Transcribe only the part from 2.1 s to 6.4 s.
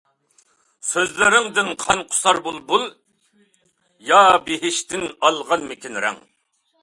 قۇسار بۇلبۇل يا بېھىشتىن ئالغانمىكىن رەڭ.